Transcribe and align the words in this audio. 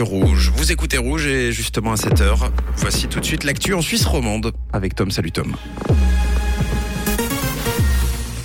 Rouge. 0.00 0.52
Vous 0.54 0.70
écoutez 0.70 0.96
Rouge 0.96 1.26
et 1.26 1.50
justement 1.50 1.90
à 1.90 1.96
7h, 1.96 2.50
voici 2.76 3.08
tout 3.08 3.18
de 3.18 3.24
suite 3.24 3.42
l'actu 3.42 3.74
en 3.74 3.82
Suisse 3.82 4.04
romande 4.04 4.52
avec 4.72 4.94
Tom. 4.94 5.10
Salut 5.10 5.32
Tom. 5.32 5.56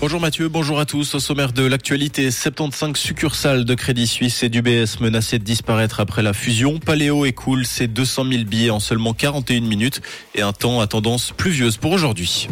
Bonjour 0.00 0.20
Mathieu, 0.20 0.48
bonjour 0.48 0.80
à 0.80 0.86
tous. 0.86 1.14
Au 1.14 1.20
sommaire 1.20 1.52
de 1.52 1.64
l'actualité, 1.64 2.32
75 2.32 2.96
succursales 2.96 3.64
de 3.64 3.74
Crédit 3.76 4.08
Suisse 4.08 4.42
et 4.42 4.48
d'UBS 4.48 4.98
menacées 5.00 5.38
de 5.38 5.44
disparaître 5.44 6.00
après 6.00 6.24
la 6.24 6.32
fusion. 6.32 6.80
Paléo 6.80 7.24
écoule 7.26 7.64
ses 7.64 7.86
200 7.86 8.24
000 8.28 8.42
billets 8.42 8.70
en 8.70 8.80
seulement 8.80 9.14
41 9.14 9.60
minutes 9.60 10.02
et 10.34 10.42
un 10.42 10.52
temps 10.52 10.80
à 10.80 10.88
tendance 10.88 11.30
pluvieuse 11.30 11.76
pour 11.76 11.92
aujourd'hui. 11.92 12.48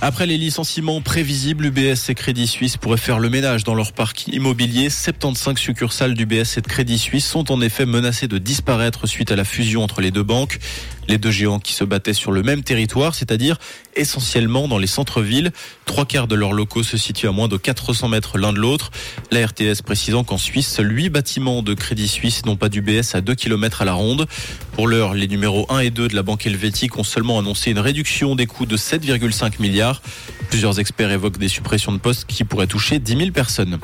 Après 0.00 0.26
les 0.26 0.38
licenciements 0.38 1.00
prévisibles, 1.00 1.66
UBS 1.66 2.08
et 2.08 2.14
Crédit 2.14 2.46
Suisse 2.46 2.76
pourraient 2.76 2.96
faire 2.96 3.18
le 3.18 3.28
ménage 3.28 3.64
dans 3.64 3.74
leur 3.74 3.92
parc 3.92 4.28
immobilier. 4.28 4.90
75 4.90 5.58
succursales 5.58 6.14
d'UBS 6.14 6.56
et 6.56 6.60
de 6.60 6.68
Crédit 6.68 6.98
Suisse 6.98 7.26
sont 7.26 7.50
en 7.50 7.60
effet 7.60 7.84
menacées 7.84 8.28
de 8.28 8.38
disparaître 8.38 9.08
suite 9.08 9.32
à 9.32 9.36
la 9.36 9.44
fusion 9.44 9.82
entre 9.82 10.00
les 10.00 10.12
deux 10.12 10.22
banques. 10.22 10.60
Les 11.08 11.16
deux 11.16 11.30
géants 11.30 11.58
qui 11.58 11.72
se 11.72 11.84
battaient 11.84 12.12
sur 12.12 12.32
le 12.32 12.42
même 12.42 12.62
territoire, 12.62 13.14
c'est-à-dire 13.14 13.56
essentiellement 13.96 14.68
dans 14.68 14.76
les 14.76 14.86
centres-villes. 14.86 15.52
Trois 15.86 16.04
quarts 16.04 16.28
de 16.28 16.34
leurs 16.34 16.52
locaux 16.52 16.82
se 16.82 16.98
situent 16.98 17.28
à 17.28 17.32
moins 17.32 17.48
de 17.48 17.56
400 17.56 18.08
mètres 18.08 18.36
l'un 18.36 18.52
de 18.52 18.58
l'autre. 18.58 18.90
La 19.30 19.46
RTS 19.46 19.82
précisant 19.84 20.22
qu'en 20.22 20.36
Suisse, 20.36 20.78
huit 20.82 21.08
bâtiments 21.08 21.62
de 21.62 21.72
Crédit 21.72 22.08
Suisse 22.08 22.44
n'ont 22.44 22.56
pas 22.56 22.68
d'UBS 22.68 23.14
à 23.14 23.22
2 23.22 23.34
km 23.34 23.82
à 23.82 23.84
la 23.86 23.94
ronde. 23.94 24.26
Pour 24.72 24.86
l'heure, 24.86 25.14
les 25.14 25.28
numéros 25.28 25.66
1 25.70 25.80
et 25.80 25.90
2 25.90 26.08
de 26.08 26.14
la 26.14 26.22
banque 26.22 26.46
helvétique 26.46 26.98
ont 26.98 27.04
seulement 27.04 27.38
annoncé 27.38 27.70
une 27.70 27.78
réduction 27.78 28.36
des 28.36 28.46
coûts 28.46 28.66
de 28.66 28.76
7,5 28.76 29.60
milliards. 29.60 30.02
Plusieurs 30.50 30.78
experts 30.78 31.10
évoquent 31.10 31.38
des 31.38 31.48
suppressions 31.48 31.92
de 31.92 31.98
postes 31.98 32.26
qui 32.26 32.44
pourraient 32.44 32.66
toucher 32.66 32.98
10 32.98 33.16
000 33.16 33.30
personnes. 33.30 33.78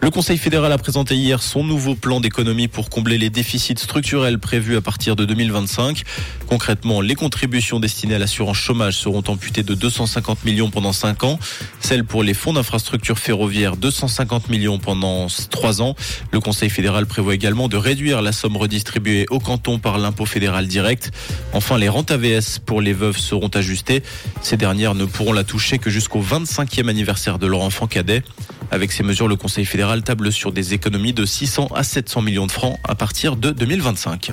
Le 0.00 0.10
Conseil 0.10 0.38
fédéral 0.38 0.70
a 0.70 0.78
présenté 0.78 1.16
hier 1.16 1.42
son 1.42 1.64
nouveau 1.64 1.94
plan 1.94 2.20
d'économie 2.20 2.68
pour 2.68 2.88
combler 2.88 3.18
les 3.18 3.30
déficits 3.30 3.78
structurels 3.78 4.38
prévus 4.38 4.76
à 4.76 4.80
partir 4.80 5.16
de 5.16 5.24
2025. 5.24 6.04
Concrètement, 6.48 7.02
les 7.02 7.14
contributions 7.14 7.78
destinées 7.78 8.14
à 8.14 8.18
l'assurance 8.18 8.56
chômage 8.56 8.96
seront 8.96 9.22
amputées 9.28 9.62
de 9.62 9.74
250 9.74 10.46
millions 10.46 10.70
pendant 10.70 10.94
5 10.94 11.24
ans. 11.24 11.38
Celles 11.78 12.04
pour 12.04 12.22
les 12.22 12.32
fonds 12.32 12.54
d'infrastructure 12.54 13.18
ferroviaire, 13.18 13.76
250 13.76 14.48
millions 14.48 14.78
pendant 14.78 15.26
3 15.26 15.82
ans. 15.82 15.94
Le 16.32 16.40
Conseil 16.40 16.70
fédéral 16.70 17.04
prévoit 17.04 17.34
également 17.34 17.68
de 17.68 17.76
réduire 17.76 18.22
la 18.22 18.32
somme 18.32 18.56
redistribuée 18.56 19.26
au 19.28 19.40
canton 19.40 19.78
par 19.78 19.98
l'impôt 19.98 20.24
fédéral 20.24 20.66
direct. 20.66 21.10
Enfin, 21.52 21.76
les 21.76 21.90
rentes 21.90 22.10
AVS 22.10 22.60
pour 22.64 22.80
les 22.80 22.94
veuves 22.94 23.18
seront 23.18 23.48
ajustées. 23.48 24.02
Ces 24.40 24.56
dernières 24.56 24.94
ne 24.94 25.04
pourront 25.04 25.34
la 25.34 25.44
toucher 25.44 25.78
que 25.78 25.90
jusqu'au 25.90 26.22
25e 26.22 26.88
anniversaire 26.88 27.38
de 27.38 27.46
leur 27.46 27.60
enfant 27.60 27.86
cadet. 27.86 28.22
Avec 28.70 28.92
ces 28.92 29.02
mesures, 29.02 29.28
le 29.28 29.36
Conseil 29.36 29.66
fédéral 29.66 30.02
table 30.02 30.32
sur 30.32 30.52
des 30.52 30.72
économies 30.72 31.12
de 31.12 31.26
600 31.26 31.68
à 31.74 31.82
700 31.82 32.22
millions 32.22 32.46
de 32.46 32.52
francs 32.52 32.78
à 32.84 32.94
partir 32.94 33.36
de 33.36 33.50
2025. 33.50 34.32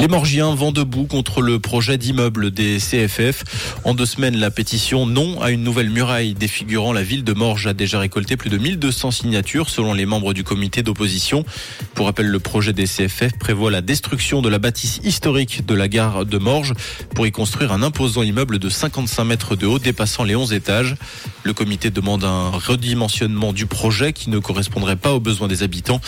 Les 0.00 0.08
Morgiens 0.08 0.54
vont 0.54 0.72
debout 0.72 1.04
contre 1.04 1.42
le 1.42 1.58
projet 1.58 1.98
d'immeuble 1.98 2.50
des 2.52 2.78
CFF. 2.78 3.76
En 3.84 3.92
deux 3.92 4.06
semaines, 4.06 4.38
la 4.38 4.50
pétition 4.50 5.04
non 5.04 5.42
à 5.42 5.50
une 5.50 5.62
nouvelle 5.62 5.90
muraille 5.90 6.32
défigurant 6.32 6.94
la 6.94 7.02
ville 7.02 7.22
de 7.22 7.34
Morges 7.34 7.66
a 7.66 7.74
déjà 7.74 7.98
récolté 7.98 8.38
plus 8.38 8.48
de 8.48 8.56
1200 8.56 9.10
signatures 9.10 9.68
selon 9.68 9.92
les 9.92 10.06
membres 10.06 10.32
du 10.32 10.42
comité 10.42 10.82
d'opposition. 10.82 11.44
Pour 11.92 12.06
rappel, 12.06 12.28
le 12.28 12.38
projet 12.38 12.72
des 12.72 12.86
CFF 12.86 13.36
prévoit 13.38 13.70
la 13.70 13.82
destruction 13.82 14.40
de 14.40 14.48
la 14.48 14.58
bâtisse 14.58 15.00
historique 15.04 15.66
de 15.66 15.74
la 15.74 15.86
gare 15.86 16.24
de 16.24 16.38
Morges 16.38 16.72
pour 17.14 17.26
y 17.26 17.30
construire 17.30 17.70
un 17.70 17.82
imposant 17.82 18.22
immeuble 18.22 18.58
de 18.58 18.70
55 18.70 19.24
mètres 19.24 19.54
de 19.54 19.66
haut 19.66 19.78
dépassant 19.78 20.24
les 20.24 20.34
11 20.34 20.54
étages. 20.54 20.96
Le 21.42 21.52
comité 21.52 21.90
demande 21.90 22.24
un 22.24 22.48
redimensionnement 22.48 23.52
du 23.52 23.66
projet 23.66 24.14
qui 24.14 24.30
ne 24.30 24.38
correspondrait 24.38 24.96
pas 24.96 25.12
aux 25.12 25.20
besoins 25.20 25.48
des 25.48 25.62
habitants. 25.62 26.00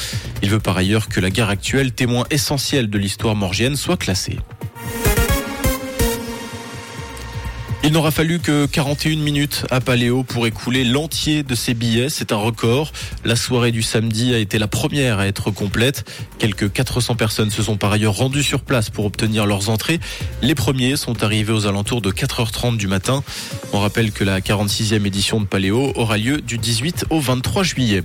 Il 0.43 0.49
veut 0.49 0.61
par 0.61 0.79
ailleurs 0.79 1.09
que 1.09 1.21
la 1.21 1.29
gare 1.29 1.51
actuelle, 1.51 1.93
témoin 1.93 2.25
essentiel 2.31 2.89
de 2.89 2.97
l'histoire 2.97 3.37
morgienne, 3.37 3.77
soit 3.83 3.97
classée. 3.97 4.39
Il 7.85 7.91
n'aura 7.93 8.13
fallu 8.13 8.39
que 8.39 8.67
41 8.67 9.17
minutes 9.17 9.65
à 9.73 9.81
Paléo 9.81 10.23
pour 10.23 10.47
écouler 10.47 10.85
l'entier 10.85 11.43
de 11.43 11.57
ses 11.57 11.75
billets. 11.75 12.11
C'est 12.11 12.31
un 12.31 12.37
record. 12.37 12.93
La 13.25 13.35
soirée 13.35 13.73
du 13.73 13.83
samedi 13.83 14.33
a 14.33 14.39
été 14.39 14.61
la 14.61 14.69
première 14.69 15.19
à 15.19 15.27
être 15.27 15.51
complète. 15.51 16.09
Quelques 16.39 16.71
400 16.73 17.17
personnes 17.17 17.51
se 17.51 17.61
sont 17.61 17.77
par 17.77 17.91
ailleurs 17.91 18.15
rendues 18.15 18.45
sur 18.45 18.61
place 18.61 18.89
pour 18.89 19.05
obtenir 19.05 19.47
leurs 19.47 19.69
entrées. 19.69 19.99
Les 20.43 20.55
premiers 20.55 20.97
sont 20.97 21.25
arrivés 21.25 21.53
aux 21.53 21.67
alentours 21.67 22.03
de 22.03 22.13
4h30 22.13 22.77
du 22.77 22.87
matin. 22.87 23.25
On 23.73 23.81
rappelle 23.81 24.13
que 24.13 24.23
la 24.23 24.41
46e 24.41 25.05
édition 25.05 25.41
de 25.41 25.47
Paléo 25.47 25.93
aura 25.97 26.19
lieu 26.19 26.41
du 26.41 26.59
18 26.59 27.07
au 27.11 27.19
23 27.19 27.65
juillet. 27.65 28.05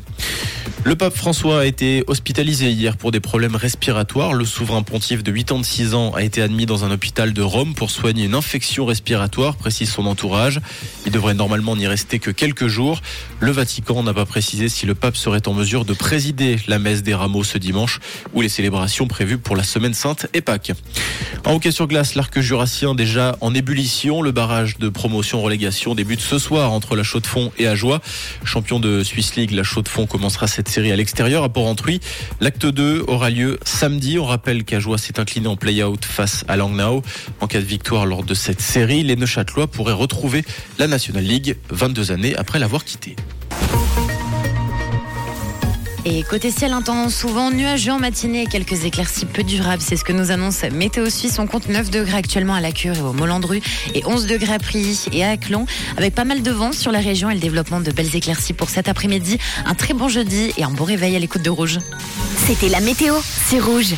Le 0.83 0.95
pape 0.95 1.15
François 1.15 1.61
a 1.61 1.65
été 1.65 2.03
hospitalisé 2.07 2.71
hier 2.71 2.95
pour 2.95 3.11
des 3.11 3.19
problèmes 3.19 3.57
respiratoires. 3.57 4.33
Le 4.33 4.45
souverain 4.45 4.83
pontife 4.83 5.21
de 5.21 5.31
86 5.31 5.93
ans 5.93 6.11
a 6.13 6.23
été 6.23 6.41
admis 6.41 6.65
dans 6.65 6.85
un 6.85 6.91
hôpital 6.91 7.33
de 7.33 7.41
Rome 7.41 7.73
pour 7.73 7.91
soigner 7.91 8.23
une 8.23 8.35
infection 8.35 8.85
respiratoire, 8.85 9.57
précise 9.67 9.91
son 9.91 10.05
entourage. 10.05 10.61
Il 11.07 11.13
devrait 11.13 11.33
normalement 11.33 11.77
n'y 11.77 11.87
rester 11.87 12.19
que 12.19 12.31
quelques 12.31 12.67
jours. 12.67 13.01
Le 13.39 13.49
Vatican 13.51 14.03
n'a 14.03 14.13
pas 14.13 14.25
précisé 14.25 14.67
si 14.67 14.85
le 14.85 14.93
pape 14.93 15.15
serait 15.15 15.47
en 15.47 15.53
mesure 15.53 15.85
de 15.85 15.93
présider 15.93 16.57
la 16.67 16.79
messe 16.79 17.01
des 17.01 17.15
rameaux 17.15 17.45
ce 17.45 17.57
dimanche 17.57 18.01
ou 18.33 18.41
les 18.41 18.49
célébrations 18.49 19.07
prévues 19.07 19.37
pour 19.37 19.55
la 19.55 19.63
semaine 19.63 19.93
sainte 19.93 20.27
et 20.33 20.41
Pâques. 20.41 20.73
En 21.45 21.53
hockey 21.53 21.71
sur 21.71 21.87
glace, 21.87 22.15
l'arc 22.15 22.37
jurassien 22.41 22.93
déjà 22.93 23.37
en 23.39 23.53
ébullition. 23.53 24.21
Le 24.21 24.33
barrage 24.33 24.79
de 24.79 24.89
promotion-relégation 24.89 25.95
débute 25.95 26.19
ce 26.19 26.39
soir 26.39 26.73
entre 26.73 26.97
la 26.97 27.03
Chaux-de-Fonds 27.03 27.53
et 27.57 27.67
Ajoie. 27.67 28.01
Champion 28.43 28.81
de 28.81 29.01
Swiss 29.01 29.37
League, 29.37 29.51
la 29.51 29.63
Chaux-de-Fonds 29.63 30.07
commencera 30.07 30.47
cette 30.47 30.67
série 30.67 30.91
à 30.91 30.97
l'extérieur 30.97 31.41
à 31.45 31.47
Port-Entruy. 31.47 32.01
L'acte 32.41 32.65
2 32.65 33.05
aura 33.07 33.29
lieu 33.29 33.59
samedi. 33.63 34.19
On 34.19 34.25
rappelle 34.25 34.65
qu'Ajoie 34.65 34.97
s'est 34.97 35.21
incliné 35.21 35.47
en 35.47 35.55
play-out 35.55 36.03
face 36.03 36.43
à 36.49 36.57
Langnau. 36.57 37.01
En 37.39 37.47
cas 37.47 37.59
de 37.59 37.65
victoire 37.65 38.05
lors 38.05 38.23
de 38.23 38.33
cette 38.33 38.59
série, 38.59 39.03
les 39.03 39.15
Neuchâtelois 39.15 39.67
pourraient 39.67 39.93
retrouver 39.93 40.43
la 40.79 40.96
National 40.97 41.23
League 41.23 41.57
22 41.69 42.11
années 42.11 42.35
après 42.37 42.57
l'avoir 42.57 42.83
quittée. 42.83 43.15
Et 46.05 46.23
côté 46.23 46.49
ciel, 46.49 46.71
un 46.71 46.81
temps 46.81 47.07
souvent 47.09 47.51
nuageux 47.51 47.91
en 47.91 47.99
matinée 47.99 48.41
et 48.41 48.45
quelques 48.47 48.83
éclaircies 48.83 49.25
peu 49.25 49.43
durables. 49.43 49.83
C'est 49.85 49.95
ce 49.95 50.03
que 50.03 50.11
nous 50.11 50.31
annonce 50.31 50.63
Météo 50.63 51.07
Suisse. 51.11 51.37
On 51.37 51.45
compte 51.45 51.69
9 51.69 51.91
degrés 51.91 52.17
actuellement 52.17 52.55
à 52.55 52.61
la 52.61 52.71
Cure 52.71 52.95
et 52.95 53.01
au 53.01 53.13
Molandru 53.13 53.61
et 53.93 54.03
11 54.07 54.25
degrés 54.25 54.55
à 54.55 54.57
Prilly 54.57 55.05
et 55.11 55.23
à 55.23 55.29
Aclon. 55.29 55.67
Avec 55.97 56.15
pas 56.15 56.25
mal 56.25 56.41
de 56.41 56.49
vent 56.49 56.71
sur 56.71 56.91
la 56.91 56.99
région 56.99 57.29
et 57.29 57.35
le 57.35 57.39
développement 57.39 57.79
de 57.79 57.91
belles 57.91 58.15
éclaircies 58.15 58.53
pour 58.53 58.69
cet 58.71 58.89
après-midi. 58.89 59.37
Un 59.65 59.75
très 59.75 59.93
bon 59.93 60.07
jeudi 60.07 60.51
et 60.57 60.63
un 60.63 60.71
bon 60.71 60.85
réveil 60.85 61.15
à 61.15 61.19
l'écoute 61.19 61.43
de 61.43 61.51
Rouge. 61.51 61.77
C'était 62.47 62.69
la 62.69 62.79
météo, 62.79 63.13
c'est 63.21 63.59
Rouge. 63.59 63.93